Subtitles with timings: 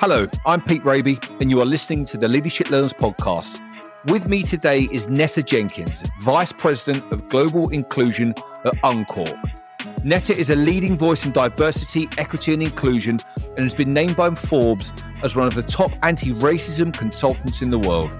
[0.00, 3.60] Hello, I'm Pete Rabey, and you are listening to the Leadership Learners podcast.
[4.04, 8.32] With me today is Netta Jenkins, Vice President of Global Inclusion
[8.64, 9.36] at Unqork.
[10.04, 13.18] Netta is a leading voice in diversity, equity, and inclusion
[13.56, 14.92] and has been named by Forbes
[15.24, 18.12] as one of the top anti racism consultants in the world.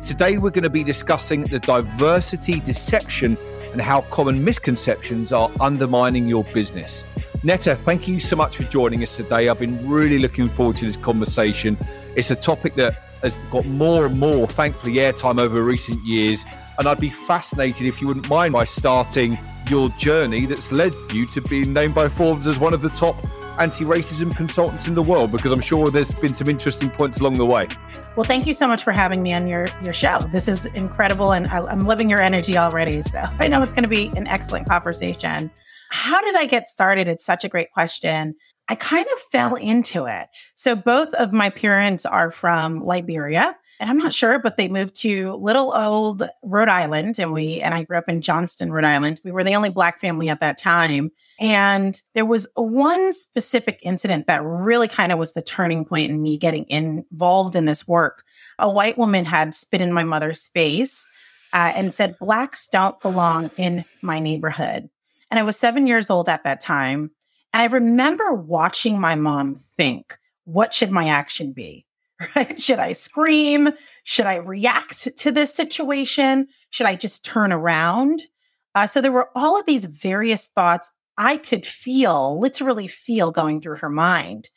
[0.00, 3.36] Today, we're going to be discussing the diversity deception
[3.72, 7.04] and how common misconceptions are undermining your business.
[7.44, 9.48] Netta, thank you so much for joining us today.
[9.48, 11.78] I've been really looking forward to this conversation.
[12.16, 16.44] It's a topic that has got more and more, thankfully, airtime over recent years.
[16.78, 19.38] And I'd be fascinated if you wouldn't mind by starting
[19.70, 23.16] your journey that's led you to being named by Forbes as one of the top
[23.60, 27.34] anti racism consultants in the world, because I'm sure there's been some interesting points along
[27.34, 27.68] the way.
[28.16, 30.18] Well, thank you so much for having me on your, your show.
[30.32, 33.02] This is incredible, and I, I'm loving your energy already.
[33.02, 35.52] So I know it's going to be an excellent conversation.
[35.90, 37.08] How did I get started?
[37.08, 38.34] It's such a great question.
[38.68, 40.28] I kind of fell into it.
[40.54, 43.56] So both of my parents are from Liberia.
[43.80, 47.72] And I'm not sure, but they moved to little old Rhode Island and we and
[47.72, 49.20] I grew up in Johnston, Rhode Island.
[49.24, 51.10] We were the only black family at that time.
[51.40, 56.20] And there was one specific incident that really kind of was the turning point in
[56.20, 58.24] me getting involved in this work.
[58.58, 61.08] A white woman had spit in my mother's face
[61.52, 64.90] uh, and said, Blacks don't belong in my neighborhood.
[65.30, 67.10] And I was seven years old at that time.
[67.52, 71.84] And I remember watching my mom think, what should my action be?
[72.34, 72.60] Right?
[72.60, 73.70] Should I scream?
[74.02, 76.48] Should I react to this situation?
[76.68, 78.22] Should I just turn around?
[78.74, 83.60] Uh, so there were all of these various thoughts I could feel, literally feel going
[83.60, 84.48] through her mind.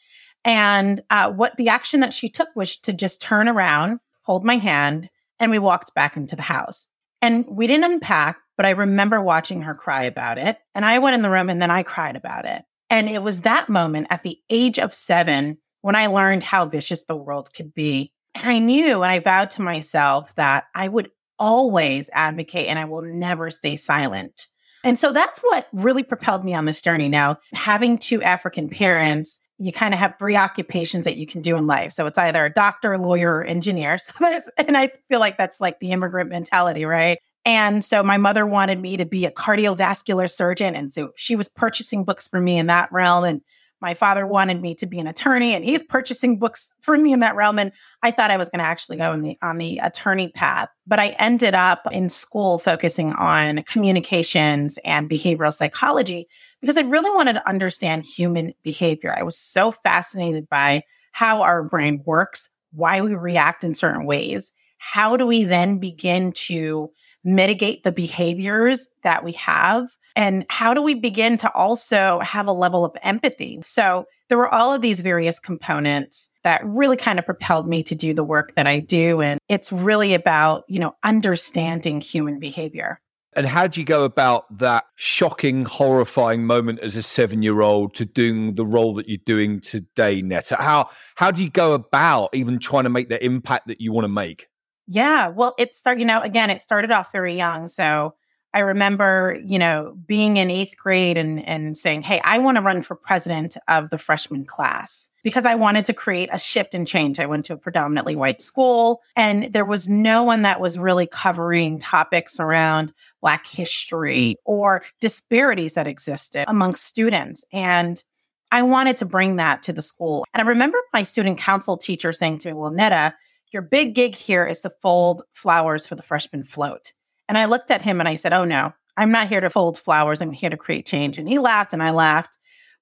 [0.43, 4.57] And uh, what the action that she took was to just turn around, hold my
[4.57, 6.87] hand, and we walked back into the house.
[7.21, 10.55] And we didn't unpack, but I remember watching her cry about it.
[10.75, 12.61] And I went in the room and then I cried about it.
[12.91, 17.03] And it was that moment at the age of seven when I learned how vicious
[17.05, 18.11] the world could be.
[18.35, 21.09] And I knew and I vowed to myself that I would
[21.39, 24.45] always advocate and I will never stay silent.
[24.83, 27.09] And so that's what really propelled me on this journey.
[27.09, 31.57] Now, having two African parents, you kind of have three occupations that you can do
[31.57, 31.93] in life.
[31.93, 33.97] So it's either a doctor, lawyer, or engineer.
[34.19, 37.17] So and I feel like that's like the immigrant mentality, right?
[37.45, 40.75] And so my mother wanted me to be a cardiovascular surgeon.
[40.75, 43.23] And so she was purchasing books for me in that realm.
[43.23, 43.41] And
[43.81, 47.19] my father wanted me to be an attorney and he's purchasing books for me in
[47.21, 47.57] that realm.
[47.57, 50.99] And I thought I was going to actually go the, on the attorney path, but
[50.99, 56.27] I ended up in school focusing on communications and behavioral psychology
[56.61, 59.15] because I really wanted to understand human behavior.
[59.17, 64.53] I was so fascinated by how our brain works, why we react in certain ways.
[64.77, 66.91] How do we then begin to
[67.23, 69.87] mitigate the behaviors that we have?
[70.15, 73.59] And how do we begin to also have a level of empathy?
[73.63, 77.95] So there were all of these various components that really kind of propelled me to
[77.95, 79.21] do the work that I do.
[79.21, 82.99] And it's really about, you know, understanding human behavior.
[83.33, 88.55] And how do you go about that shocking, horrifying moment as a seven-year-old to doing
[88.55, 90.57] the role that you're doing today, Netta?
[90.57, 94.03] How how do you go about even trying to make the impact that you want
[94.03, 94.47] to make?
[94.87, 95.29] Yeah.
[95.29, 97.67] Well, it started, you know, again, it started off very young.
[97.67, 98.15] So
[98.53, 102.61] I remember, you know, being in eighth grade and, and saying, Hey, I want to
[102.61, 106.85] run for president of the freshman class because I wanted to create a shift and
[106.85, 107.19] change.
[107.19, 111.07] I went to a predominantly white school and there was no one that was really
[111.07, 117.45] covering topics around Black history or disparities that existed amongst students.
[117.53, 118.03] And
[118.51, 120.25] I wanted to bring that to the school.
[120.33, 123.13] And I remember my student council teacher saying to me, Well, Netta,
[123.51, 126.93] your big gig here is to fold flowers for the freshman float.
[127.27, 129.77] And I looked at him and I said, Oh no, I'm not here to fold
[129.77, 130.21] flowers.
[130.21, 131.17] I'm here to create change.
[131.17, 132.37] And he laughed and I laughed.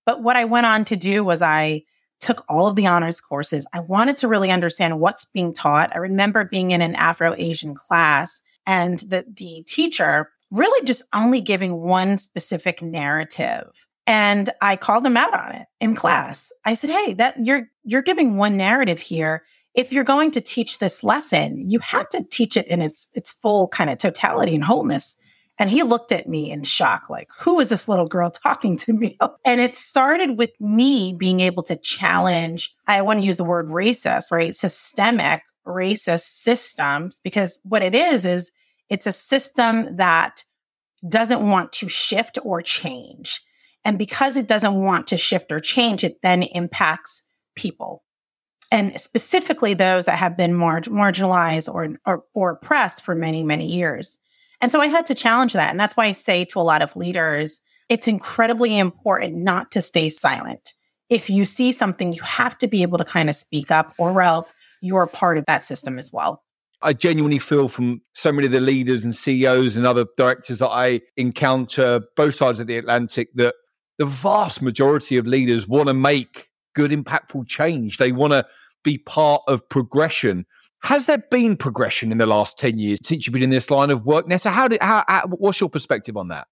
[0.05, 1.83] But what I went on to do was I
[2.19, 3.65] took all of the honors courses.
[3.73, 5.95] I wanted to really understand what's being taught.
[5.95, 11.41] I remember being in an Afro Asian class and the, the teacher really just only
[11.41, 13.87] giving one specific narrative.
[14.05, 16.51] And I called him out on it in class.
[16.65, 19.43] I said, Hey, that you're, you're giving one narrative here
[19.75, 23.31] if you're going to teach this lesson, you have to teach it in its its
[23.31, 25.15] full kind of totality and wholeness.
[25.59, 28.93] And he looked at me in shock, like, who is this little girl talking to
[28.93, 29.17] me?
[29.45, 33.67] And it started with me being able to challenge, I want to use the word
[33.67, 34.55] racist, right?
[34.55, 38.51] Systemic racist systems, because what it is, is
[38.89, 40.43] it's a system that
[41.07, 43.41] doesn't want to shift or change.
[43.83, 47.23] And because it doesn't want to shift or change, it then impacts
[47.55, 48.03] people
[48.71, 53.65] and specifically those that have been mar- marginalized or, or, or oppressed for many, many
[53.65, 54.17] years.
[54.61, 55.71] And so I had to challenge that.
[55.71, 59.81] And that's why I say to a lot of leaders, it's incredibly important not to
[59.81, 60.73] stay silent.
[61.09, 64.21] if you see something, you have to be able to kind of speak up, or
[64.21, 66.43] else you're part of that system as well.
[66.81, 70.69] I genuinely feel from so many of the leaders and CEOs and other directors that
[70.69, 73.55] I encounter both sides of the Atlantic that
[73.97, 76.48] the vast majority of leaders want to make
[76.79, 77.97] good, impactful change.
[77.97, 78.45] They want to
[78.83, 80.45] be part of progression.
[80.83, 83.89] Has there been progression in the last 10 years since you've been in this line
[83.89, 84.49] of work, Nessa?
[84.49, 86.47] How did, how, how, what's your perspective on that?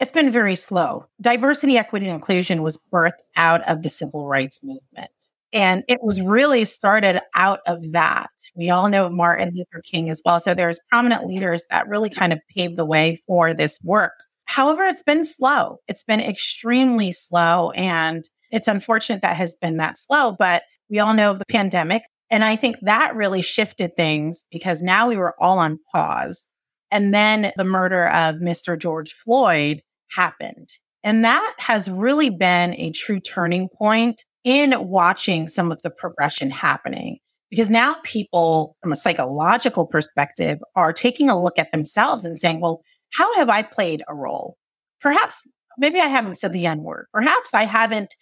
[0.00, 1.04] It's been very slow.
[1.20, 5.10] Diversity, equity, and inclusion was birthed out of the civil rights movement.
[5.52, 8.30] And it was really started out of that.
[8.54, 10.40] We all know Martin Luther King as well.
[10.40, 14.12] So there's prominent leaders that really kind of paved the way for this work.
[14.46, 15.80] However, it's been slow.
[15.86, 17.72] It's been extremely slow.
[17.72, 22.02] And it's unfortunate that has been that slow, but we all know of the pandemic.
[22.30, 26.48] And I think that really shifted things because now we were all on pause.
[26.90, 28.78] And then the murder of Mr.
[28.78, 29.82] George Floyd
[30.14, 30.68] happened.
[31.02, 36.50] And that has really been a true turning point in watching some of the progression
[36.50, 37.18] happening.
[37.50, 42.60] Because now people, from a psychological perspective, are taking a look at themselves and saying,
[42.60, 42.82] well,
[43.12, 44.56] how have I played a role?
[45.00, 45.46] Perhaps,
[45.78, 47.06] maybe I haven't said the N word.
[47.12, 48.14] Perhaps I haven't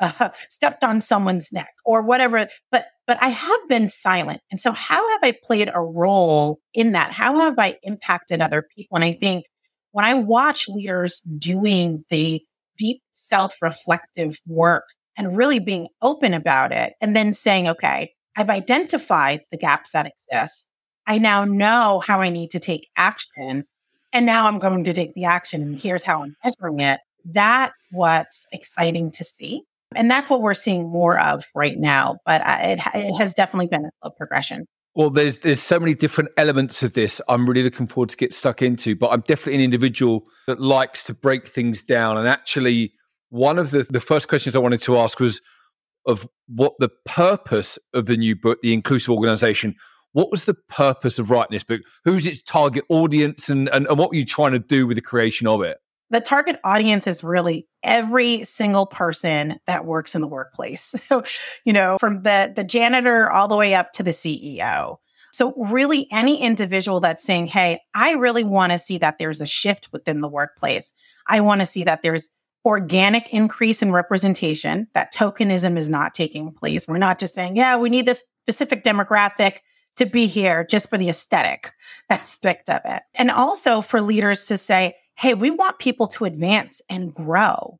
[0.00, 4.40] uh, stepped on someone's neck or whatever, but, but I have been silent.
[4.50, 7.12] And so how have I played a role in that?
[7.12, 8.96] How have I impacted other people?
[8.96, 9.46] And I think
[9.92, 12.42] when I watch leaders doing the
[12.76, 14.84] deep self reflective work
[15.16, 20.06] and really being open about it and then saying, okay, I've identified the gaps that
[20.06, 20.66] exist.
[21.06, 23.64] I now know how I need to take action.
[24.12, 27.00] And now I'm going to take the action and here's how I'm measuring it.
[27.24, 29.62] That's what's exciting to see.
[29.94, 32.18] And that's what we're seeing more of right now.
[32.24, 34.66] But it, it has definitely been a progression.
[34.94, 37.20] Well, there's there's so many different elements of this.
[37.28, 38.94] I'm really looking forward to get stuck into.
[38.94, 42.18] But I'm definitely an individual that likes to break things down.
[42.18, 42.92] And actually,
[43.30, 45.40] one of the the first questions I wanted to ask was
[46.04, 49.76] of what the purpose of the new book, the inclusive organization.
[50.12, 51.82] What was the purpose of writing this book?
[52.04, 55.02] Who's its target audience, and, and, and what were you trying to do with the
[55.02, 55.78] creation of it?
[56.12, 60.94] the target audience is really every single person that works in the workplace.
[61.08, 61.24] So,
[61.64, 64.98] you know, from the the janitor all the way up to the CEO.
[65.32, 69.46] So really any individual that's saying, "Hey, I really want to see that there's a
[69.46, 70.92] shift within the workplace.
[71.26, 72.30] I want to see that there's
[72.64, 76.86] organic increase in representation, that tokenism is not taking place.
[76.86, 79.58] We're not just saying, "Yeah, we need this specific demographic
[79.96, 81.72] to be here just for the aesthetic
[82.10, 86.80] aspect of it." And also for leaders to say, hey, we want people to advance
[86.88, 87.78] and grow,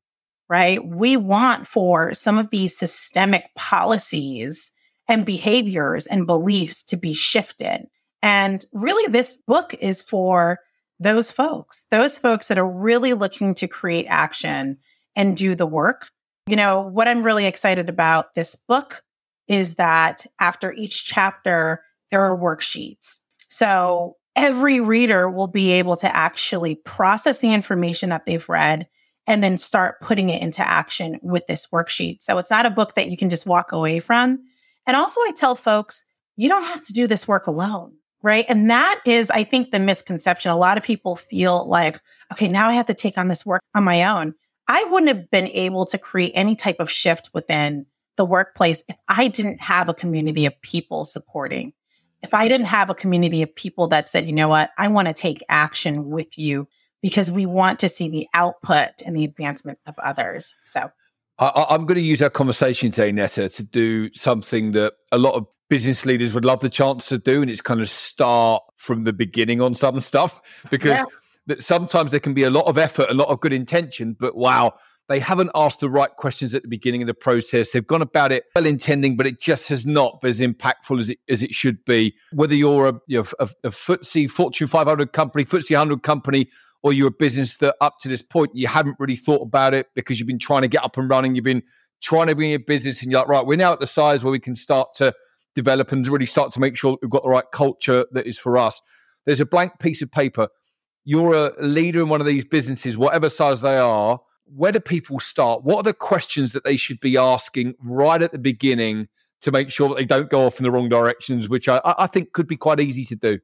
[0.49, 0.85] right?
[0.85, 4.71] We want for some of these systemic policies
[5.09, 7.87] and behaviors and beliefs to be shifted.
[8.23, 10.61] And really, this book is for
[11.01, 14.79] those folks, those folks that are really looking to create action
[15.17, 16.11] and do the work.
[16.47, 19.03] You know, what I'm really excited about this book
[19.49, 21.83] is that after each chapter,
[22.13, 23.19] there are worksheets.
[23.49, 28.87] So every reader will be able to actually process the information that they've read
[29.27, 32.23] and then start putting it into action with this worksheet.
[32.23, 34.39] So it's not a book that you can just walk away from.
[34.87, 36.05] And also, I tell folks,
[36.37, 38.45] you don't have to do this work alone, right?
[38.49, 40.51] And that is, I think, the misconception.
[40.51, 42.01] A lot of people feel like,
[42.33, 44.35] okay, now I have to take on this work on my own.
[44.67, 47.87] I wouldn't have been able to create any type of shift within
[48.17, 51.73] the workplace if I didn't have a community of people supporting
[52.23, 55.09] if I didn't have a community of people that said, you know what, I want
[55.09, 56.69] to take action with you
[57.03, 60.55] because we want to see the output and the advancement of others.
[60.65, 60.91] So
[61.39, 65.35] I, am going to use our conversation today, Netta, to do something that a lot
[65.35, 69.05] of business leaders would love the chance to do, and it's kind of start from
[69.05, 71.05] the beginning on some stuff because
[71.49, 71.57] yeah.
[71.59, 74.75] sometimes there can be a lot of effort, a lot of good intention, but wow,
[75.13, 77.71] they haven't asked the right questions at the beginning of the process.
[77.71, 81.11] They've gone about it well intending, but it just has not been as impactful as
[81.11, 82.15] it, as it should be.
[82.33, 86.49] Whether you're a, you know, a, a FTSE Fortune 500 company, FTSE 100 company,
[86.83, 89.89] or you're a business that up to this point you haven't really thought about it
[89.95, 91.63] because you've been trying to get up and running, you've been
[92.03, 94.25] trying to be in your business, and you're like, right, we're now at the size
[94.25, 95.13] where we can start to
[95.55, 98.57] develop and really start to make sure we've got the right culture that is for
[98.57, 98.81] us.
[99.27, 100.49] There's a blank piece of paper.
[101.05, 104.19] You're a leader in one of these businesses, whatever size they are
[104.55, 105.65] where do people start?
[105.65, 109.09] What are the questions that they should be asking right at the beginning
[109.43, 112.07] to make sure that they don't go off in the wrong directions, which I, I
[112.07, 113.39] think could be quite easy to do?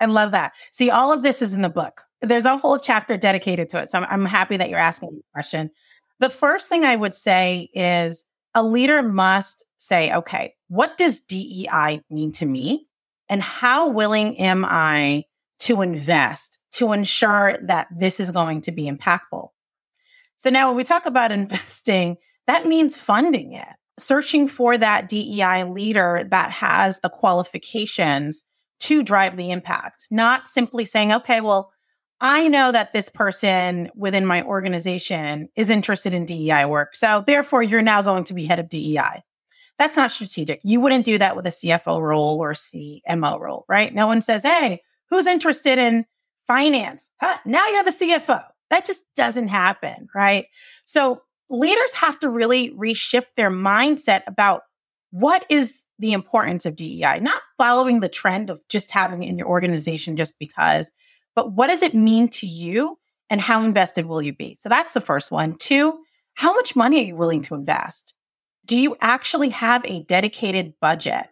[0.00, 0.54] I love that.
[0.70, 2.02] See, all of this is in the book.
[2.20, 3.90] There's a whole chapter dedicated to it.
[3.90, 5.70] So I'm, I'm happy that you're asking the question.
[6.18, 12.00] The first thing I would say is a leader must say, okay, what does DEI
[12.10, 12.86] mean to me?
[13.28, 15.24] And how willing am I
[15.60, 19.48] to invest to ensure that this is going to be impactful?
[20.36, 22.16] So now when we talk about investing,
[22.46, 28.44] that means funding it, searching for that DEI leader that has the qualifications
[28.78, 31.72] to drive the impact, not simply saying, okay, well,
[32.20, 36.96] I know that this person within my organization is interested in DEI work.
[36.96, 39.22] So therefore, you're now going to be head of DEI.
[39.78, 40.60] That's not strategic.
[40.64, 43.94] You wouldn't do that with a CFO role or CMO role, right?
[43.94, 46.06] No one says, hey, who's interested in
[46.46, 47.10] finance?
[47.20, 48.44] Huh, now you're the CFO.
[48.70, 50.46] That just doesn't happen, right?
[50.84, 54.62] So leaders have to really reshift their mindset about
[55.10, 59.38] what is the importance of DEI, not following the trend of just having it in
[59.38, 60.90] your organization just because,
[61.34, 62.98] but what does it mean to you
[63.30, 64.56] and how invested will you be?
[64.56, 65.56] So that's the first one.
[65.58, 65.98] Two,
[66.34, 68.14] how much money are you willing to invest?
[68.64, 71.26] Do you actually have a dedicated budget?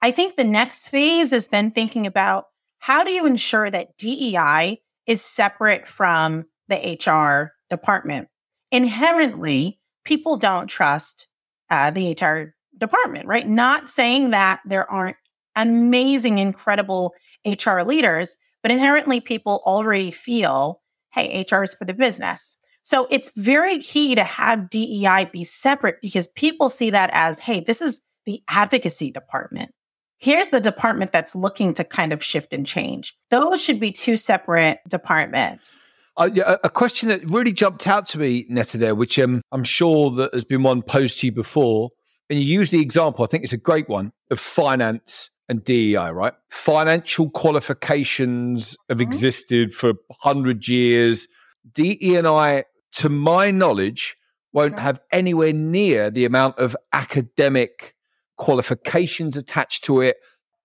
[0.00, 2.46] I think the next phase is then thinking about
[2.78, 8.28] how do you ensure that DEI is separate from the HR department?
[8.70, 11.28] Inherently, people don't trust
[11.70, 13.46] uh, the HR department, right?
[13.46, 15.16] Not saying that there aren't
[15.54, 17.14] amazing, incredible
[17.46, 20.80] HR leaders, but inherently people already feel,
[21.12, 22.56] hey, HR is for the business.
[22.82, 27.60] So it's very key to have DEI be separate because people see that as, hey,
[27.60, 29.72] this is the advocacy department.
[30.18, 33.16] Here's the department that's looking to kind of shift and change.
[33.30, 35.80] Those should be two separate departments.
[36.16, 39.64] Uh, yeah, a question that really jumped out to me, Netta, there, which um, I'm
[39.64, 41.90] sure that has been one posed to you before,
[42.28, 46.10] and you use the example, I think it's a great one, of finance and DEI,
[46.12, 46.34] right?
[46.50, 49.08] Financial qualifications have mm-hmm.
[49.08, 51.28] existed for 100 years.
[51.72, 52.64] DE and I,
[52.96, 54.16] to my knowledge,
[54.52, 57.94] won't have anywhere near the amount of academic
[58.36, 60.16] qualifications attached to it.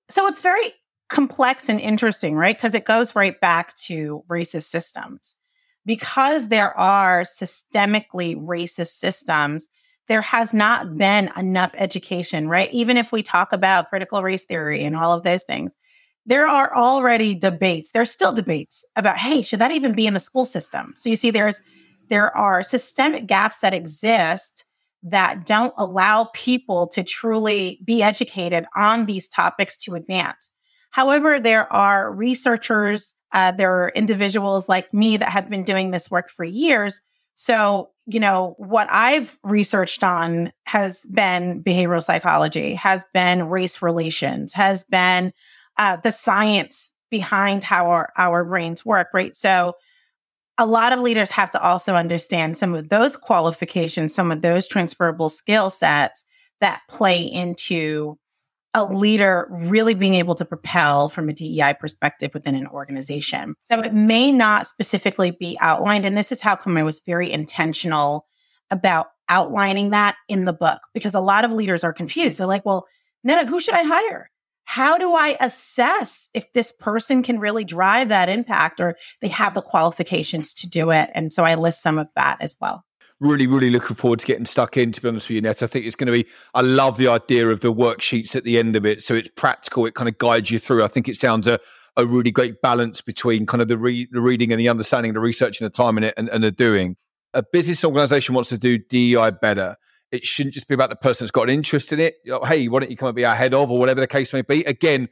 [0.10, 0.74] So it's very
[1.10, 2.56] complex and interesting, right?
[2.56, 5.36] Because it goes right back to racist systems.
[5.86, 9.70] Because there are systemically racist systems,
[10.08, 12.70] there has not been enough education, right?
[12.74, 15.78] Even if we talk about critical race theory and all of those things,
[16.26, 17.92] there are already debates.
[17.92, 20.94] There's still debates about, hey, should that even be in the school system?
[20.98, 21.62] So you see, there's
[22.10, 24.66] there are systemic gaps that exist
[25.04, 30.52] that don't allow people to truly be educated on these topics to advance.
[30.98, 36.10] However, there are researchers, uh, there are individuals like me that have been doing this
[36.12, 37.02] work for years
[37.40, 44.54] so, you know, what I've researched on has been behavioral psychology, has been race relations,
[44.54, 45.34] has been
[45.78, 49.36] uh, the science behind how our, our brains work, right?
[49.36, 49.74] So,
[50.58, 54.68] a lot of leaders have to also understand some of those qualifications, some of those
[54.68, 56.26] transferable skill sets
[56.60, 58.18] that play into
[58.78, 63.56] a leader really being able to propel from a DEI perspective within an organization.
[63.60, 66.06] So it may not specifically be outlined.
[66.06, 68.28] And this is how come I was very intentional
[68.70, 72.40] about outlining that in the book because a lot of leaders are confused.
[72.40, 72.86] They're like, well,
[73.24, 74.30] Netta, who should I hire?
[74.66, 79.54] How do I assess if this person can really drive that impact or they have
[79.54, 81.10] the qualifications to do it?
[81.14, 82.84] And so I list some of that as well
[83.20, 85.64] really, really looking forward to getting stuck in, to be honest with you, Net.
[85.64, 88.58] I think it's going to be, I love the idea of the worksheets at the
[88.58, 89.04] end of it.
[89.04, 90.84] So it's practical, it kind of guides you through.
[90.84, 91.60] I think it sounds a,
[91.96, 95.20] a really great balance between kind of the, re- the reading and the understanding, the
[95.20, 96.96] research and the time in it and, and the doing.
[97.34, 99.78] A business organization wants to do DEI better.
[100.12, 102.16] It shouldn't just be about the person that's got an interest in it.
[102.46, 104.42] Hey, why don't you come and be our head of, or whatever the case may
[104.42, 104.64] be?
[104.64, 105.10] Again,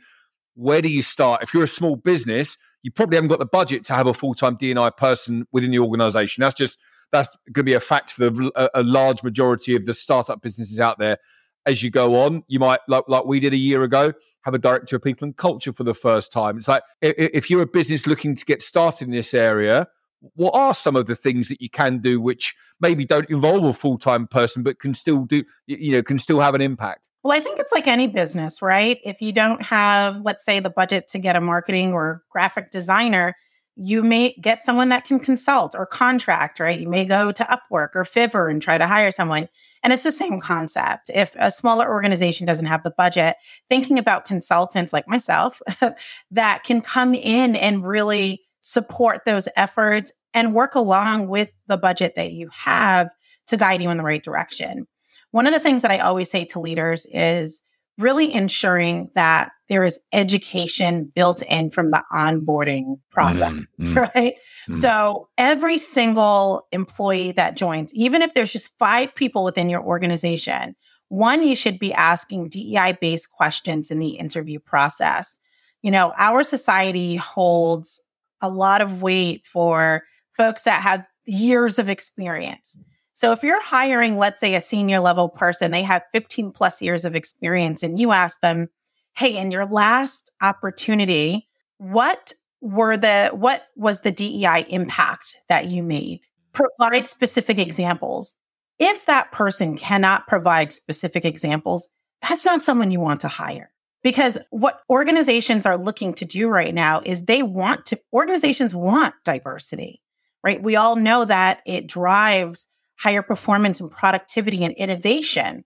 [0.54, 1.44] where do you start?
[1.44, 4.34] If you're a small business, you probably haven't got the budget to have a full
[4.34, 6.42] time DNI person within the organization.
[6.42, 6.80] That's just
[7.12, 10.42] that's going to be a fact for the, a, a, large majority of the startup
[10.42, 11.18] businesses out there.
[11.66, 14.60] As you go on, you might, like, like we did a year ago, have a
[14.60, 16.60] director of people and culture for the first time.
[16.60, 19.88] It's like if, you're a business looking to get started in this area,
[20.36, 23.74] what are some of the things that you can do which maybe don't involve a
[23.74, 27.40] full-time person but can still do you know can still have an impact well i
[27.40, 31.20] think it's like any business right if you don't have let's say the budget to
[31.20, 33.36] get a marketing or graphic designer
[33.76, 36.80] you may get someone that can consult or contract, right?
[36.80, 39.50] You may go to Upwork or Fiverr and try to hire someone.
[39.84, 41.12] And it's the same concept.
[41.14, 43.36] If a smaller organization doesn't have the budget,
[43.68, 45.62] thinking about consultants like myself
[46.32, 52.16] that can come in and really support those efforts and work along with the budget
[52.16, 53.10] that you have
[53.48, 54.88] to guide you in the right direction.
[55.32, 57.62] One of the things that I always say to leaders is
[57.98, 63.98] really ensuring that there is education built in from the onboarding process, mm-hmm.
[63.98, 64.34] right?
[64.36, 64.74] Mm-hmm.
[64.74, 70.76] So every single employee that joins, even if there's just five people within your organization,
[71.10, 75.38] one, you should be asking DEI based questions in the interview process.
[75.82, 78.02] You know, our society holds
[78.42, 82.78] a lot of weight for folks that have years of experience.
[83.16, 87.06] So if you're hiring, let's say, a senior level person, they have 15 plus years
[87.06, 88.68] of experience, and you ask them,
[89.16, 95.82] hey, in your last opportunity, what were the what was the DEI impact that you
[95.82, 96.26] made?
[96.52, 98.36] Provide specific examples.
[98.80, 101.88] If that person cannot provide specific examples,
[102.22, 103.72] that's not someone you want to hire.
[104.04, 109.16] Because what organizations are looking to do right now is they want to, organizations want
[109.24, 110.02] diversity,
[110.44, 110.62] right?
[110.62, 112.68] We all know that it drives
[112.98, 115.64] higher performance and productivity and innovation.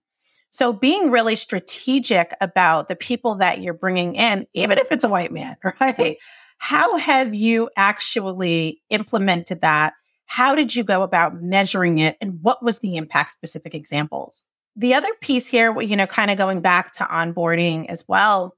[0.52, 5.10] So being really strategic about the people that you're bringing in, even if it's a
[5.10, 6.18] white man, right?
[6.58, 9.94] How have you actually implemented that?
[10.26, 12.18] How did you go about measuring it?
[12.20, 14.44] And what was the impact specific examples?
[14.76, 18.56] The other piece here, you know, kind of going back to onboarding as well,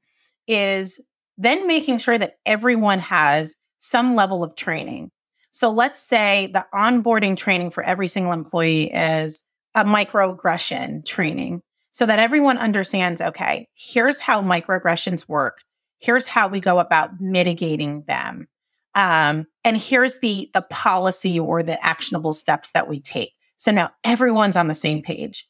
[0.47, 0.99] is
[1.37, 5.11] then making sure that everyone has some level of training.
[5.51, 9.43] So let's say the onboarding training for every single employee is
[9.75, 15.59] a microaggression training so that everyone understands okay, here's how microaggressions work.
[15.99, 18.47] Here's how we go about mitigating them.
[18.95, 23.33] Um, and here's the the policy or the actionable steps that we take.
[23.57, 25.47] So now everyone's on the same page.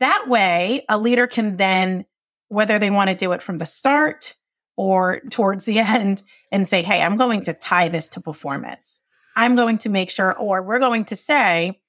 [0.00, 2.04] That way, a leader can then,
[2.48, 4.34] whether they want to do it from the start
[4.76, 9.00] or towards the end, and say, hey, I'm going to tie this to performance.
[9.36, 11.80] I'm going to make sure, or we're going to say,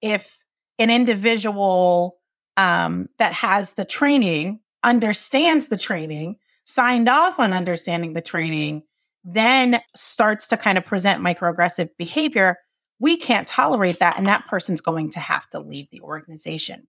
[0.00, 0.38] if
[0.78, 2.18] an individual
[2.56, 8.82] um, that has the training understands the training, signed off on understanding the training,
[9.24, 12.56] then starts to kind of present microaggressive behavior,
[13.00, 14.18] we can't tolerate that.
[14.18, 16.86] And that person's going to have to leave the organization.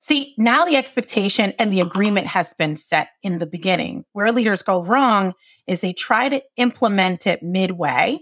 [0.00, 4.04] See, now the expectation and the agreement has been set in the beginning.
[4.12, 5.34] Where leaders go wrong
[5.66, 8.20] is they try to implement it midway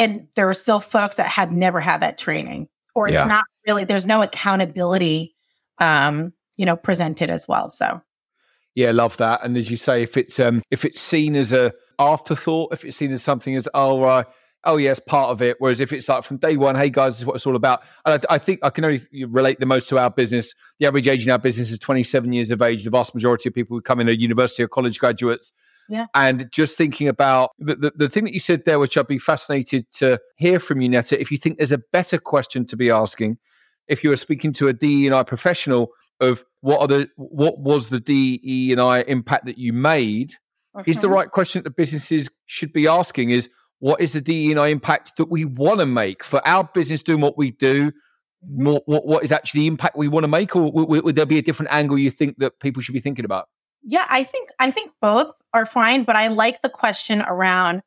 [0.00, 3.26] and there are still folks that had never had that training or it's yeah.
[3.26, 5.36] not really there's no accountability
[5.78, 8.02] um you know presented as well so.
[8.74, 9.44] Yeah love that.
[9.44, 12.96] And as you say if it's um if it's seen as a afterthought if it's
[12.96, 14.22] seen as something as oh uh,
[14.64, 15.56] oh yes part of it.
[15.58, 17.82] Whereas if it's like from day one hey guys this is what it's all about.
[18.06, 20.54] And I, I, think i can only relate the most to our business.
[20.78, 22.84] The average age in our business is 27 years of age.
[22.84, 25.52] The vast majority of people who come in are university or college graduates
[25.88, 26.06] yeah.
[26.14, 29.18] And just thinking about the, the, the, thing that you said there, which I'd be
[29.18, 32.90] fascinated to hear from you, Netta, if you think there's a better question to be
[32.90, 33.38] asking,
[33.88, 35.88] if you were speaking to a DE and I professional
[36.20, 40.34] of what are the what was the DE and I impact that you made,
[40.86, 43.48] is the right question that businesses should be asking is
[43.80, 47.02] what is the DE and I impact that we want to make for our business
[47.02, 47.92] doing what we do?
[48.42, 48.92] What, mm-hmm.
[48.92, 51.38] what, what is actually the impact we want to make, or would, would there be
[51.38, 53.48] a different angle you think that people should be thinking about?
[53.82, 57.82] Yeah, I think I think both are fine, but I like the question around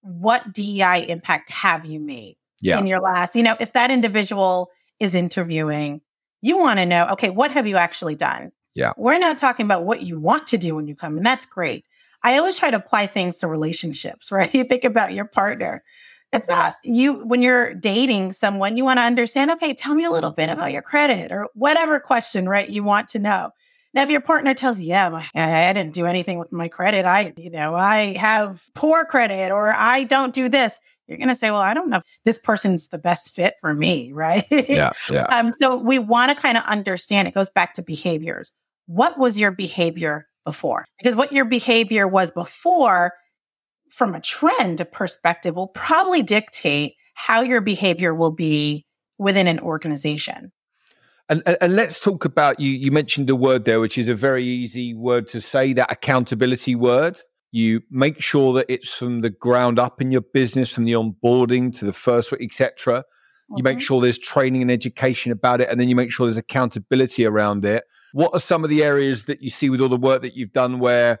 [0.00, 2.78] what DEI impact have you made yeah.
[2.78, 6.00] in your last, you know, if that individual is interviewing,
[6.42, 8.52] you want to know, okay, what have you actually done?
[8.74, 8.92] Yeah.
[8.96, 11.84] We're not talking about what you want to do when you come, and that's great.
[12.22, 14.52] I always try to apply things to relationships, right?
[14.54, 15.84] You think about your partner.
[16.32, 20.10] It's not you when you're dating someone, you want to understand, okay, tell me a
[20.10, 22.68] little bit about your credit or whatever question, right?
[22.68, 23.50] You want to know.
[23.94, 27.32] Now, if your partner tells you, yeah, I didn't do anything with my credit, I,
[27.36, 31.50] you know, I have poor credit or I don't do this, you're going to say,
[31.50, 34.44] well, I don't know if this person's the best fit for me, right?
[34.50, 34.92] Yeah.
[35.10, 35.26] yeah.
[35.26, 38.52] um, so we want to kind of understand it goes back to behaviors.
[38.86, 40.86] What was your behavior before?
[40.98, 43.12] Because what your behavior was before,
[43.90, 48.84] from a trend perspective, will probably dictate how your behavior will be
[49.18, 50.50] within an organization.
[51.28, 52.70] And, and, let's talk about you.
[52.70, 56.74] You mentioned a word there, which is a very easy word to say that accountability
[56.74, 57.20] word.
[57.50, 61.74] You make sure that it's from the ground up in your business, from the onboarding
[61.78, 63.00] to the first week, etc.
[63.00, 63.56] Mm-hmm.
[63.56, 63.80] You make mm-hmm.
[63.80, 67.64] sure there's training and education about it, and then you make sure there's accountability around
[67.64, 67.84] it.
[68.12, 70.52] What are some of the areas that you see with all the work that you've
[70.52, 71.20] done where,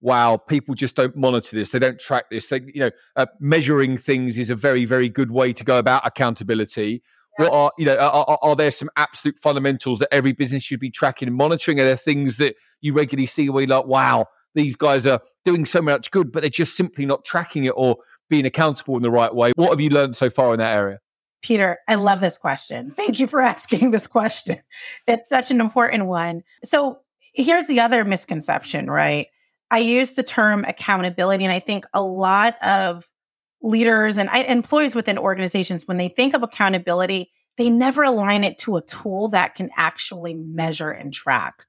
[0.00, 2.48] wow, people just don't monitor this, they don't track this?
[2.48, 6.06] They, you know, uh, measuring things is a very, very good way to go about
[6.06, 7.02] accountability
[7.40, 10.90] what are you know are, are, there some absolute fundamentals that every business should be
[10.90, 11.80] tracking and monitoring?
[11.80, 15.64] Are there things that you regularly see where you're like, wow, these guys are doing
[15.64, 17.96] so much good, but they're just simply not tracking it or
[18.28, 19.52] being accountable in the right way?
[19.56, 20.98] What have you learned so far in that area?
[21.42, 22.92] Peter, I love this question.
[22.92, 24.58] Thank you for asking this question.
[25.06, 26.42] It's such an important one.
[26.62, 27.00] So
[27.34, 29.28] here's the other misconception, right?
[29.70, 33.08] I use the term accountability, and I think a lot of
[33.62, 38.76] leaders and employees within organizations, when they think of accountability, they never align it to
[38.76, 41.66] a tool that can actually measure and track.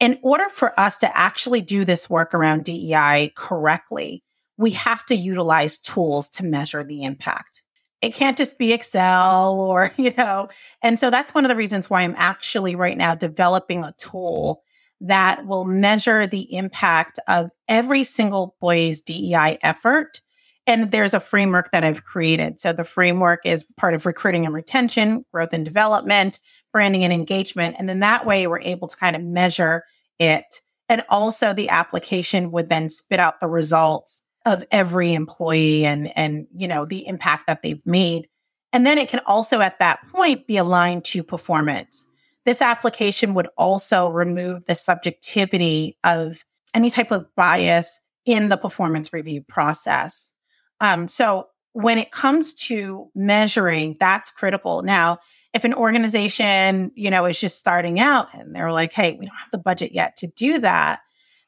[0.00, 4.22] In order for us to actually do this work around DEI correctly,
[4.56, 7.62] we have to utilize tools to measure the impact.
[8.00, 10.48] it can't just be Excel or, you know.
[10.82, 14.62] And so that's one of the reasons why I'm actually right now developing a tool
[15.00, 20.20] that will measure the impact of every single employee's DEI effort.
[20.68, 22.60] And there's a framework that I've created.
[22.60, 26.40] So the framework is part of recruiting and retention, growth and development,
[26.72, 27.76] branding and engagement.
[27.78, 29.84] And then that way we're able to kind of measure
[30.18, 30.60] it.
[30.90, 36.46] And also the application would then spit out the results of every employee and and
[36.54, 38.28] you know the impact that they've made
[38.72, 42.06] and then it can also at that point be aligned to performance
[42.44, 49.12] this application would also remove the subjectivity of any type of bias in the performance
[49.12, 50.32] review process
[50.80, 55.18] um, so when it comes to measuring that's critical now
[55.54, 59.36] if an organization you know is just starting out and they're like hey we don't
[59.36, 61.00] have the budget yet to do that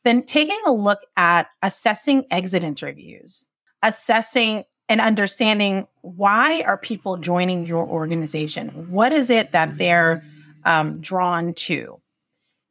[0.05, 3.47] then taking a look at assessing exit interviews,
[3.83, 8.91] assessing and understanding why are people joining your organization?
[8.91, 10.23] What is it that they're
[10.65, 11.97] um, drawn to?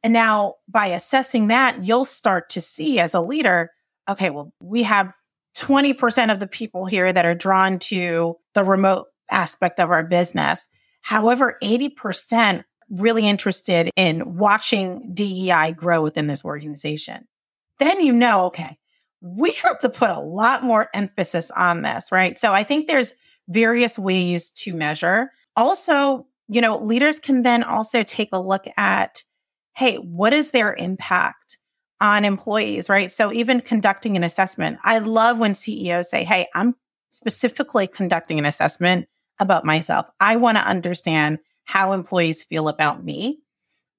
[0.04, 3.72] And now by assessing that, you'll start to see as a leader,
[4.10, 5.14] okay, well, we have
[5.60, 10.68] 20% of the people here that are drawn to the remote aspect of our business.
[11.02, 17.28] However, 80% really interested in watching DEI grow within this organization.
[17.78, 18.78] Then you know, okay,
[19.22, 22.40] we have to put a lot more emphasis on this, right?
[22.40, 23.14] So I think there's
[23.48, 25.32] various ways to measure.
[25.56, 29.24] Also, you know, leaders can then also take a look at,
[29.76, 31.59] hey, what is their impact
[32.02, 33.12] on employees, right?
[33.12, 36.76] So even conducting an assessment, I love when CEOs say, hey, I'm
[37.10, 39.08] specifically conducting an assessment
[39.40, 40.10] about myself.
[40.20, 43.40] I want to understand how employees feel about me,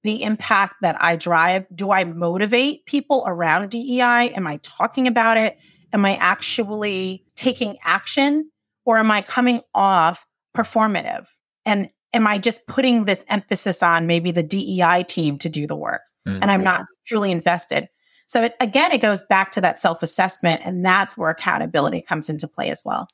[0.03, 1.65] the impact that I drive.
[1.73, 4.31] Do I motivate people around DEI?
[4.35, 5.57] Am I talking about it?
[5.93, 8.49] Am I actually taking action
[8.85, 11.25] or am I coming off performative?
[11.65, 15.75] And am I just putting this emphasis on maybe the DEI team to do the
[15.75, 16.41] work mm-hmm.
[16.41, 17.87] and I'm not truly invested?
[18.27, 22.29] So it, again, it goes back to that self assessment, and that's where accountability comes
[22.29, 23.07] into play as well.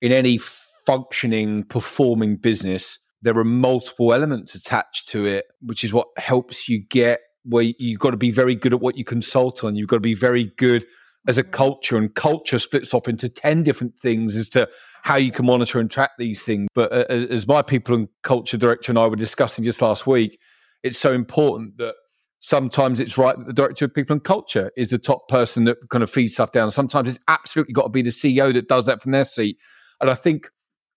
[0.00, 0.38] In any
[0.84, 6.80] functioning, performing business, there are multiple elements attached to it, which is what helps you
[6.80, 9.76] get where you've got to be very good at what you consult on.
[9.76, 10.84] You've got to be very good
[11.26, 11.52] as a mm-hmm.
[11.52, 14.68] culture, and culture splits off into 10 different things as to
[15.02, 16.68] how you can monitor and track these things.
[16.74, 20.38] But uh, as my people and culture director and I were discussing just last week,
[20.82, 21.94] it's so important that
[22.40, 25.76] sometimes it's right that the director of people and culture is the top person that
[25.90, 26.70] kind of feeds stuff down.
[26.70, 29.58] Sometimes it's absolutely got to be the CEO that does that from their seat.
[30.00, 30.48] And I think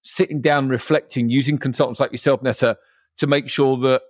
[0.03, 2.77] sitting down, reflecting, using consultants like yourself, Netta,
[3.17, 4.03] to make sure that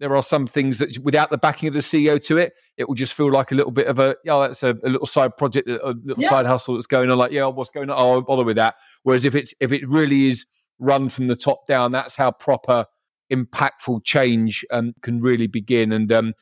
[0.00, 2.94] there are some things that without the backing of the CEO to it, it will
[2.94, 5.36] just feel like a little bit of a, yeah, oh, that's a, a, little side
[5.36, 5.72] project, a
[6.04, 6.28] little yeah.
[6.28, 7.18] side hustle that's going on.
[7.18, 7.96] Like, yeah, what's going on?
[7.98, 8.76] Oh, I'll bother with that.
[9.02, 10.46] Whereas if it's, if it really is
[10.78, 12.86] run from the top down, that's how proper
[13.32, 15.92] impactful change um, can really begin.
[15.92, 16.34] And um,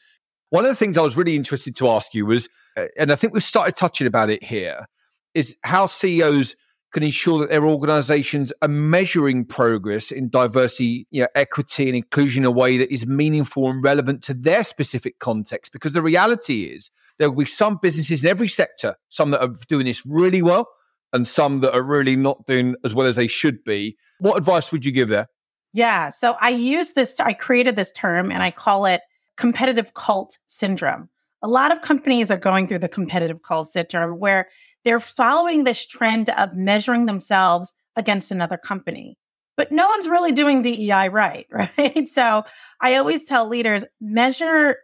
[0.51, 3.17] one of the things I was really interested to ask you was, uh, and I
[3.17, 4.87] think we've started touching about it here,
[5.35, 6.57] is how CEOs
[6.93, 12.45] can ensure that their organizations are measuring progress in diversity, you know, equity, and inclusion
[12.45, 15.73] in a way that is meaningful and relevant to their specific context.
[15.73, 19.53] Because the reality is, there will be some businesses in every sector, some that are
[19.69, 20.69] doing this really well,
[21.13, 23.97] and some that are really not doing as well as they should be.
[24.21, 25.29] What advice would you give there?
[25.77, 26.09] Yeah.
[26.09, 29.03] So I use this, I created this term and I call it
[29.37, 31.11] competitive cult syndrome.
[31.43, 34.49] A lot of companies are going through the competitive cult syndrome where
[34.85, 39.19] they're following this trend of measuring themselves against another company.
[39.59, 42.09] But no one's really doing DEI right, right?
[42.09, 42.45] So
[42.81, 44.79] I always tell leaders measure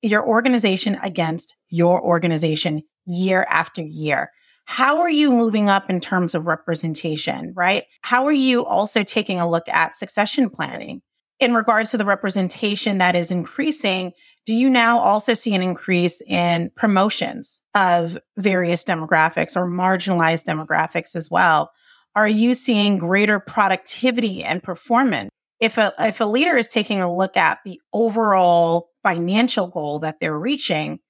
[0.00, 4.30] your organization against your organization year after year.
[4.70, 7.82] How are you moving up in terms of representation, right?
[8.02, 11.02] How are you also taking a look at succession planning?
[11.40, 14.12] in regards to the representation that is increasing,
[14.44, 21.16] do you now also see an increase in promotions of various demographics or marginalized demographics
[21.16, 21.70] as well?
[22.14, 25.30] Are you seeing greater productivity and performance?
[25.60, 30.20] If a, if a leader is taking a look at the overall financial goal that
[30.20, 31.00] they're reaching,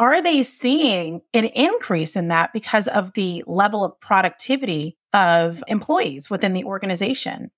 [0.00, 6.30] are they seeing an increase in that because of the level of productivity of employees
[6.30, 7.50] within the organization?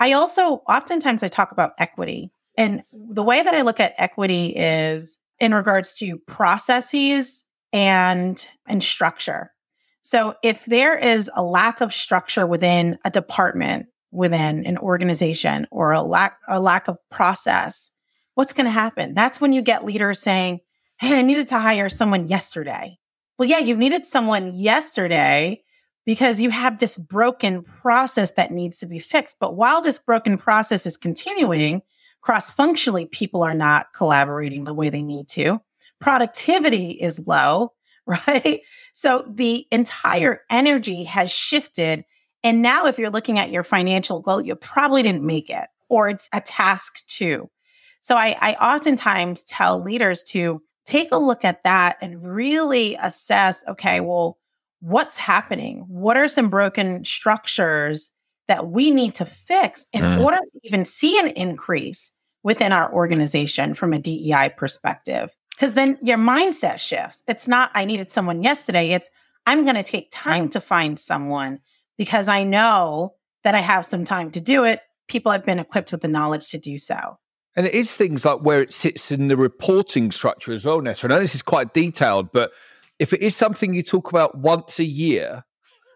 [0.00, 2.32] I also oftentimes I talk about equity.
[2.58, 8.82] And the way that I look at equity is in regards to processes and and
[8.82, 9.52] structure.
[10.02, 15.92] So if there is a lack of structure within a department, within an organization or
[15.92, 17.92] a lack a lack of process,
[18.34, 19.14] what's going to happen?
[19.14, 20.60] That's when you get leaders saying,
[20.98, 22.98] "Hey, I needed to hire someone yesterday."
[23.38, 25.62] Well, yeah, you needed someone yesterday,
[26.06, 29.38] because you have this broken process that needs to be fixed.
[29.40, 31.82] But while this broken process is continuing,
[32.22, 35.60] cross functionally, people are not collaborating the way they need to.
[36.00, 37.72] Productivity is low,
[38.06, 38.60] right?
[38.92, 42.04] So the entire energy has shifted.
[42.44, 46.08] And now, if you're looking at your financial goal, you probably didn't make it, or
[46.08, 47.50] it's a task two.
[48.00, 53.64] So I, I oftentimes tell leaders to take a look at that and really assess
[53.68, 54.38] okay, well,
[54.80, 55.84] what's happening?
[55.88, 58.10] What are some broken structures
[58.48, 60.24] that we need to fix in mm.
[60.24, 65.30] order to even see an increase within our organization from a DEI perspective?
[65.50, 67.22] Because then your mindset shifts.
[67.26, 68.92] It's not, I needed someone yesterday.
[68.92, 69.10] It's,
[69.46, 71.60] I'm going to take time to find someone
[71.96, 74.80] because I know that I have some time to do it.
[75.08, 77.18] People have been equipped with the knowledge to do so.
[77.56, 81.06] And it is things like where it sits in the reporting structure as well, Netta.
[81.06, 82.52] I know this is quite detailed, but
[82.98, 85.44] if it is something you talk about once a year,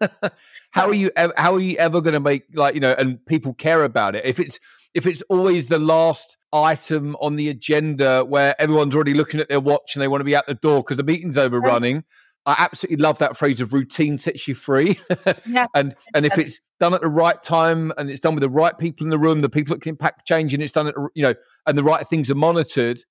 [0.71, 3.23] how are you ever, how are you ever going to make like you know and
[3.27, 4.59] people care about it if it's
[4.95, 9.59] if it's always the last item on the agenda where everyone's already looking at their
[9.59, 12.03] watch and they want to be out the door because the meeting's overrunning
[12.45, 14.99] I absolutely love that phrase of routine sets you free.
[15.45, 18.49] yeah, and and if it's done at the right time and it's done with the
[18.49, 20.95] right people in the room, the people that can impact change, and it's done at
[21.13, 21.35] you know,
[21.67, 23.03] and the right things are monitored,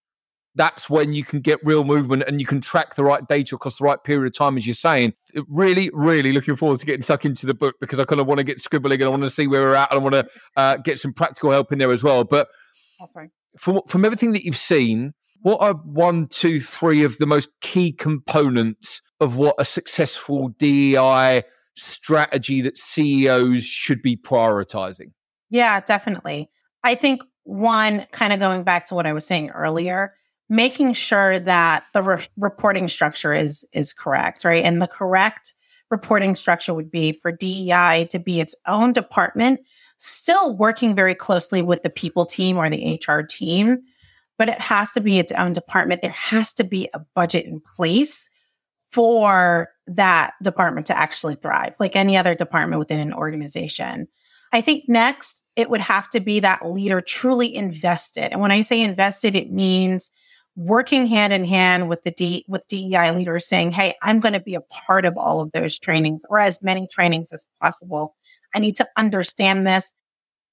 [0.57, 3.79] that's when you can get real movement and you can track the right data across
[3.79, 5.15] the right period of time, as you're saying.
[5.49, 8.39] Really, really looking forward to getting stuck into the book because I kind of want
[8.39, 10.29] to get scribbling and I want to see where we're at and I want to
[10.57, 12.25] uh, get some practical help in there as well.
[12.25, 12.49] But
[13.59, 17.93] from from everything that you've seen, what are one, two, three of the most key
[17.93, 21.43] components of what a successful DEI
[21.77, 25.13] strategy that CEOs should be prioritizing?
[25.49, 26.51] Yeah, definitely.
[26.85, 30.15] I think one, kind of going back to what I was saying earlier,
[30.49, 34.65] making sure that the re- reporting structure is is correct, right?
[34.65, 35.55] And the correct
[35.91, 39.61] reporting structure would be for DEI to be its own department,
[39.97, 43.79] still working very closely with the people team or the HR team
[44.41, 46.01] but it has to be its own department.
[46.01, 48.31] There has to be a budget in place
[48.91, 54.09] for that department to actually thrive, like any other department within an organization.
[54.51, 58.33] I think next, it would have to be that leader truly invested.
[58.33, 60.11] And when I say invested, it means
[60.57, 64.41] working hand in hand with the D, with DEI leaders saying, Hey, I'm going to
[64.41, 68.17] be a part of all of those trainings or as many trainings as possible.
[68.55, 69.93] I need to understand this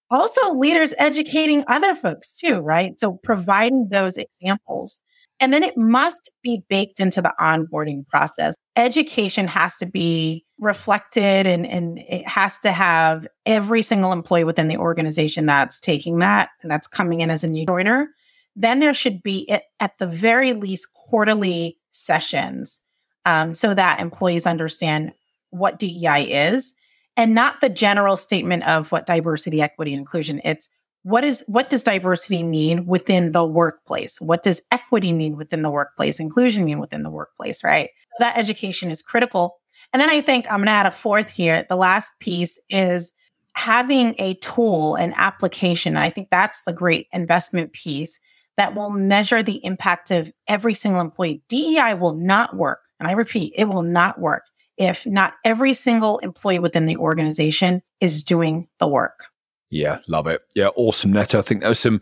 [0.09, 2.99] also leaders educating other folks too, right?
[2.99, 5.01] So providing those examples.
[5.39, 8.55] And then it must be baked into the onboarding process.
[8.75, 14.67] Education has to be reflected and, and it has to have every single employee within
[14.67, 18.09] the organization that's taking that and that's coming in as a new joiner.
[18.55, 19.47] Then there should be
[19.79, 22.81] at the very least quarterly sessions
[23.25, 25.11] um, so that employees understand
[25.51, 26.73] what DEI is
[27.17, 30.39] and not the general statement of what diversity, equity, inclusion.
[30.45, 30.69] It's
[31.03, 34.21] what is what does diversity mean within the workplace?
[34.21, 36.19] What does equity mean within the workplace?
[36.19, 37.89] Inclusion mean within the workplace, right?
[38.19, 39.57] That education is critical.
[39.93, 41.65] And then I think I'm going to add a fourth here.
[41.67, 43.13] The last piece is
[43.55, 45.97] having a tool, an application.
[45.97, 48.19] I think that's the great investment piece
[48.57, 51.43] that will measure the impact of every single employee.
[51.47, 52.79] DEI will not work.
[52.99, 54.43] And I repeat, it will not work
[54.77, 59.25] if not every single employee within the organization is doing the work.
[59.69, 60.41] Yeah, love it.
[60.55, 61.39] Yeah, awesome, Netta.
[61.39, 62.01] I think there's some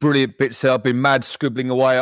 [0.00, 0.72] brilliant bits there.
[0.72, 2.00] I've been mad scribbling away.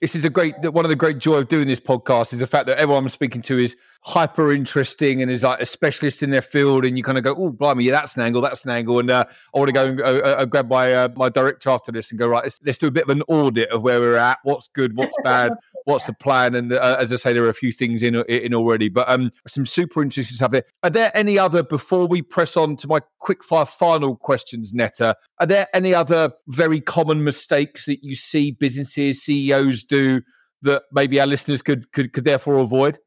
[0.00, 2.46] This is a great one of the great joy of doing this podcast is the
[2.46, 6.30] fact that everyone I'm speaking to is hyper interesting and is like a specialist in
[6.30, 8.70] their field, and you kind of go, "Oh, blimey, yeah, that's an angle, that's an
[8.70, 11.70] angle," and uh, I want to go and uh, uh, grab my uh, my director
[11.70, 12.44] after this and go right.
[12.44, 15.14] Let's, let's, do a bit of an audit of where we're at, what's good, what's
[15.24, 15.52] bad,
[15.84, 18.54] what's the plan, and uh, as I say, there are a few things in in
[18.54, 20.64] already, but um, some super interesting stuff there.
[20.84, 25.16] Are there any other before we press on to my quick fire final questions, Netta?
[25.40, 30.22] Are there any other very common mistakes that you see businesses CEOs do
[30.62, 32.98] that maybe our listeners could could could therefore avoid?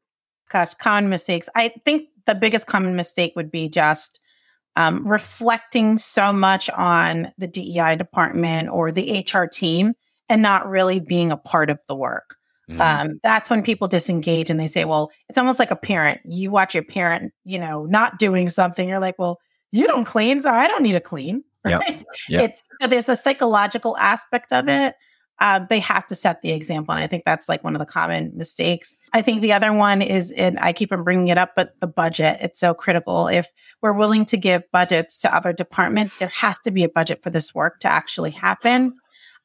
[0.50, 1.50] Gosh, common mistakes.
[1.56, 4.20] I think the biggest common mistake would be just
[4.76, 9.94] um, reflecting so much on the DEI department or the HR team
[10.28, 12.36] and not really being a part of the work.
[12.70, 12.80] Mm.
[12.80, 16.22] Um, that's when people disengage and they say, well, it's almost like a parent.
[16.24, 18.88] You watch your parent, you know, not doing something.
[18.88, 19.40] You're like, well,
[19.72, 21.44] you don't clean, so I don't need to clean.
[21.66, 21.82] Right?
[21.88, 22.06] Yep.
[22.30, 22.50] Yep.
[22.50, 24.96] It's there's a psychological aspect of it
[25.40, 26.94] uh, they have to set the example.
[26.94, 28.98] And I think that's like one of the common mistakes.
[29.14, 31.88] I think the other one is, and I keep on bringing it up, but the
[31.88, 32.38] budget.
[32.42, 33.28] It's so critical.
[33.28, 33.48] If
[33.82, 37.30] we're willing to give budgets to other departments, there has to be a budget for
[37.30, 38.96] this work to actually happen.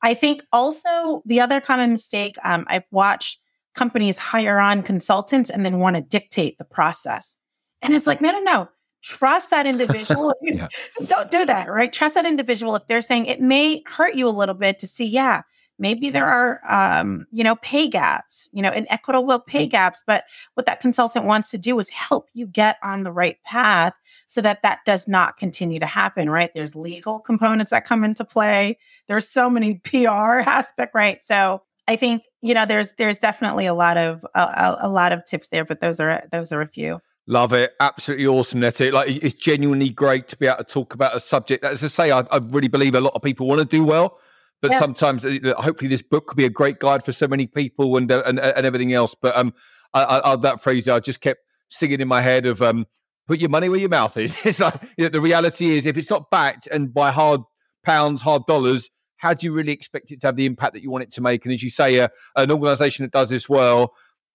[0.02, 3.38] I think also the other common mistake um, I've watched
[3.74, 7.36] companies hire on consultants and then want to dictate the process.
[7.82, 8.68] And it's like, no, no, no.
[9.02, 10.34] Trust that individual.
[10.42, 10.68] yeah.
[11.06, 11.92] Don't do that, right?
[11.92, 12.74] Trust that individual.
[12.74, 15.42] If they're saying it may hurt you a little bit to see, yeah,
[15.78, 20.66] maybe there are um, you know pay gaps you know inequitable pay gaps but what
[20.66, 23.94] that consultant wants to do is help you get on the right path
[24.26, 26.50] so that that does not continue to happen right?
[26.54, 28.78] There's legal components that come into play.
[29.06, 31.22] There's so many pr aspect right?
[31.24, 35.22] So i think you know there's there's definitely a lot of a, a lot of
[35.22, 37.00] tips there but those are those are a few.
[37.26, 37.72] Love it.
[37.80, 38.90] Absolutely awesome, Netta.
[38.90, 41.86] Like it's genuinely great to be able to talk about a subject that, as I
[41.86, 44.18] say, I, I really believe a lot of people want to do well,
[44.64, 44.78] but yeah.
[44.78, 48.10] sometimes uh, hopefully this book could be a great guide for so many people and
[48.10, 49.14] uh, and, and everything else.
[49.14, 49.52] But um,
[49.92, 52.86] I, I, that phrase I just kept singing in my head of um,
[53.28, 54.38] put your money where your mouth is.
[54.46, 57.42] it's like you know, the reality is if it's not backed and by hard
[57.84, 60.90] pounds, hard dollars, how do you really expect it to have the impact that you
[60.90, 61.44] want it to make?
[61.44, 63.92] And as you say, uh, an organisation that does this well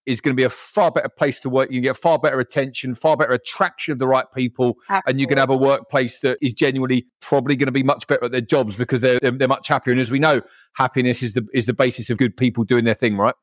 [0.10, 1.72] is going to be a far better place to work.
[1.72, 5.12] You get far better attention, far better attraction of the right people, Absolutely.
[5.12, 8.26] and you can have a workplace that is genuinely probably going to be much better
[8.26, 9.92] at their jobs because they're, they're, they're much happier.
[9.92, 10.42] And as we know,
[10.74, 13.36] happiness is the is the basis of good people doing their thing, right?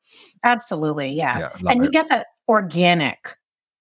[0.43, 1.39] Absolutely, yeah.
[1.39, 1.85] yeah and it.
[1.85, 3.37] you get that organic,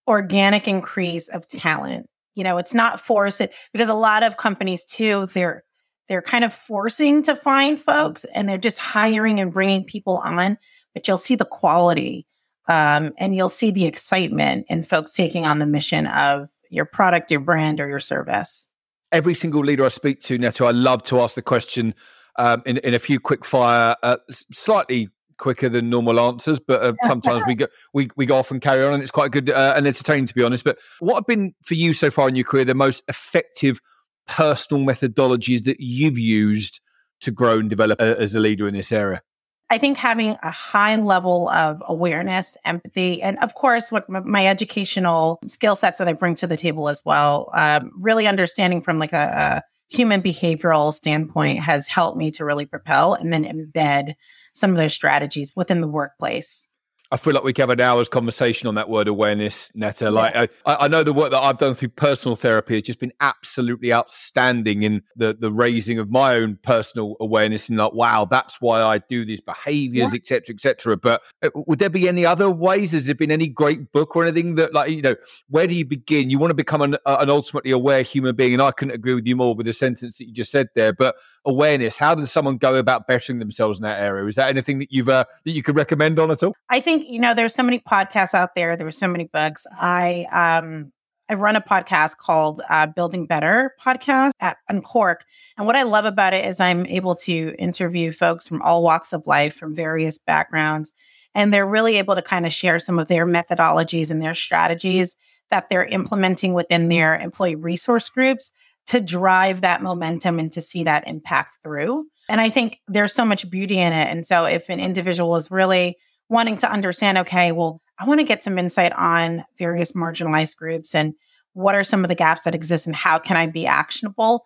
[0.08, 2.06] organic increase of talent.
[2.36, 5.64] You know, it's not forced it, because a lot of companies too, they're
[6.08, 10.60] they're kind of forcing to find folks and they're just hiring and bringing people on,
[10.94, 12.28] but you'll see the quality
[12.68, 17.32] um, and you'll see the excitement in folks taking on the mission of your product,
[17.32, 18.70] your brand, or your service.
[19.12, 21.94] Every single leader I speak to, Netta, I love to ask the question
[22.38, 26.94] um, in, in a few quick fire, uh, slightly quicker than normal answers, but uh,
[27.04, 29.74] sometimes we go we, we go off and carry on, and it's quite good uh,
[29.76, 30.64] and entertaining to be honest.
[30.64, 33.80] But what have been for you so far in your career the most effective
[34.28, 36.82] personal methodologies that you've used
[37.22, 39.22] to grow and develop uh, as a leader in this area?
[39.70, 45.40] I think having a high level of awareness, empathy, and of course, what my educational
[45.48, 49.14] skill sets that I bring to the table as well, um, really understanding from like
[49.14, 54.14] a, a human behavioral standpoint has helped me to really propel and then embed
[54.54, 56.68] some of those strategies within the workplace.
[57.12, 60.10] I feel like we could have an hour's conversation on that word awareness, Netta.
[60.10, 60.36] Like.
[60.36, 63.94] I, I, know the work that I've done through personal therapy has just been absolutely
[63.94, 68.82] outstanding in the the raising of my own personal awareness and like, wow, that's why
[68.82, 70.54] I do these behaviors, etc., yeah.
[70.56, 70.94] etc.
[70.94, 72.92] Et but uh, would there be any other ways?
[72.92, 75.16] Has there been any great book or anything that, like, you know,
[75.50, 76.30] where do you begin?
[76.30, 79.14] You want to become an, uh, an ultimately aware human being, and I couldn't agree
[79.14, 80.94] with you more with the sentence that you just said there.
[80.94, 81.16] But
[81.46, 84.26] awareness, how does someone go about bettering themselves in that area?
[84.28, 86.56] Is that anything that you've uh, that you could recommend on at all?
[86.70, 88.76] I think think, you know, there's so many podcasts out there.
[88.76, 89.66] There were so many books.
[89.72, 90.92] I um
[91.28, 95.22] I run a podcast called uh, Building Better podcast at Unqork.
[95.58, 99.12] And what I love about it is I'm able to interview folks from all walks
[99.12, 100.94] of life, from various backgrounds,
[101.34, 105.18] and they're really able to kind of share some of their methodologies and their strategies
[105.50, 108.52] that they're implementing within their employee resource groups
[108.88, 112.06] to drive that momentum and to see that impact through.
[112.30, 114.10] And I think there's so much beauty in it.
[114.10, 115.98] And so if an individual is really
[116.30, 120.96] wanting to understand, okay, well, I want to get some insight on various marginalized groups
[120.96, 121.14] and
[121.54, 124.46] what are some of the gaps that exist and how can I be actionable?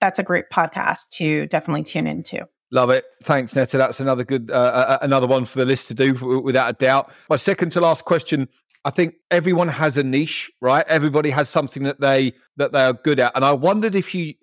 [0.00, 2.46] That's a great podcast to definitely tune into.
[2.70, 3.04] Love it.
[3.24, 3.76] Thanks, Netta.
[3.76, 6.72] That's another good, uh, uh, uh another one for the list to do without a
[6.72, 7.12] doubt.
[7.28, 8.48] My second to last question.
[8.84, 10.84] I think everyone has a niche, right?
[10.88, 14.34] Everybody has something that they that they are good at, and I wondered if you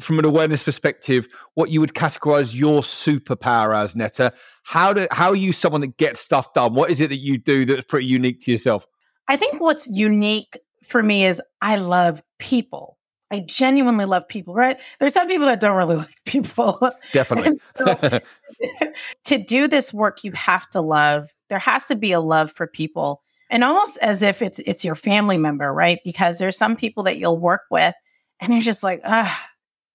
[0.00, 4.32] from an awareness perspective, what you would categorize your superpower as, Netta.
[4.62, 6.74] How do how are you someone that gets stuff done?
[6.74, 8.86] What is it that you do that's pretty unique to yourself?
[9.28, 12.98] I think what's unique for me is I love people.
[13.30, 14.80] I genuinely love people, right?
[15.00, 16.78] There's some people that don't really like people.
[17.12, 17.58] Definitely.
[17.76, 18.20] so,
[19.24, 21.34] to do this work, you have to love.
[21.48, 23.22] There has to be a love for people.
[23.50, 26.00] And almost as if it's it's your family member, right?
[26.04, 27.94] Because there's some people that you'll work with
[28.40, 29.48] and you're just like, ah,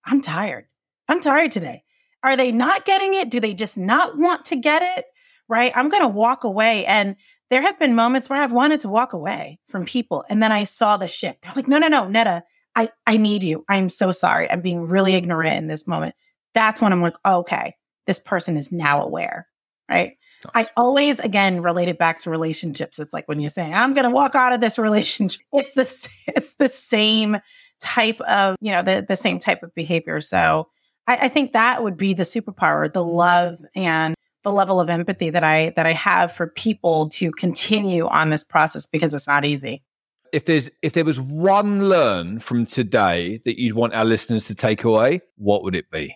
[0.05, 0.65] I'm tired.
[1.07, 1.83] I'm tired today.
[2.23, 3.29] Are they not getting it?
[3.29, 5.05] Do they just not want to get it?
[5.47, 5.71] Right?
[5.75, 6.85] I'm going to walk away.
[6.85, 7.15] And
[7.49, 10.23] there have been moments where I've wanted to walk away from people.
[10.29, 11.41] And then I saw the shift.
[11.41, 12.43] They're like, no, no, no, Netta,
[12.75, 13.65] I, I need you.
[13.67, 14.49] I'm so sorry.
[14.49, 16.15] I'm being really ignorant in this moment.
[16.53, 17.75] That's when I'm like, oh, okay,
[18.05, 19.47] this person is now aware.
[19.89, 20.13] Right.
[20.55, 22.97] I always, again, relate it back to relationships.
[22.97, 25.41] It's like when you say, I'm going to walk out of this relationship.
[25.53, 27.37] It's the, it's the same
[27.81, 30.21] type of, you know, the, the same type of behavior.
[30.21, 30.67] So
[31.07, 35.29] I, I think that would be the superpower, the love and the level of empathy
[35.29, 39.45] that I that I have for people to continue on this process because it's not
[39.45, 39.83] easy.
[40.31, 44.55] If there's if there was one learn from today that you'd want our listeners to
[44.55, 46.15] take away, what would it be?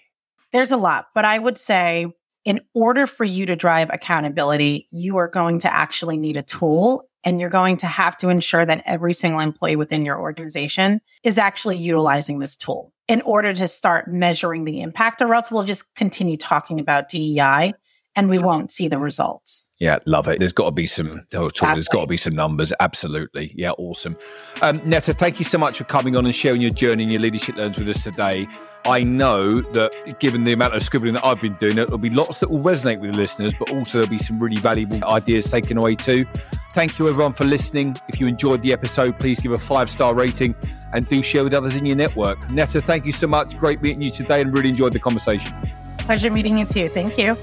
[0.51, 2.07] There's a lot, but I would say
[2.45, 7.09] in order for you to drive accountability, you are going to actually need a tool
[7.25, 11.37] And you're going to have to ensure that every single employee within your organization is
[11.37, 12.93] actually utilizing this tool.
[13.07, 17.73] In order to start measuring the impact, or else we'll just continue talking about DEI
[18.15, 19.71] and we won't see the results.
[19.79, 20.39] Yeah, love it.
[20.39, 21.25] There's got to be some.
[21.33, 22.71] Oh, there's got to be some numbers.
[22.79, 23.53] Absolutely.
[23.55, 24.17] Yeah, awesome.
[24.61, 27.21] Um, Netta, thank you so much for coming on and sharing your journey and your
[27.21, 28.47] leadership learns with us today.
[28.85, 32.39] I know that given the amount of scribbling that I've been doing, there'll be lots
[32.39, 35.77] that will resonate with the listeners, but also there'll be some really valuable ideas taken
[35.77, 36.25] away too.
[36.73, 37.95] Thank you everyone for listening.
[38.07, 40.55] If you enjoyed the episode, please give a five star rating
[40.93, 42.49] and do share with others in your network.
[42.49, 43.57] Netta, thank you so much.
[43.57, 45.53] Great meeting you today and really enjoyed the conversation.
[45.97, 46.87] Pleasure meeting you too.
[46.89, 47.35] Thank you.